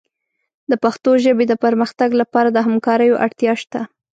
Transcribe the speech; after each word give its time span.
د 0.69 0.71
پښتو 0.83 1.11
ژبې 1.23 1.45
د 1.47 1.53
پرمختګ 1.63 2.09
لپاره 2.21 2.49
د 2.51 2.57
همکاریو 2.67 3.19
اړتیا 3.25 3.53
شته. 3.61 3.81